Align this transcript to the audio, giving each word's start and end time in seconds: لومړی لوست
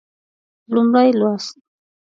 لومړی 0.73 1.09
لوست 1.19 1.53